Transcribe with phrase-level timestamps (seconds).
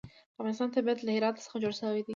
[0.03, 0.03] د
[0.39, 2.09] افغانستان طبیعت له هرات څخه جوړ شوی دی.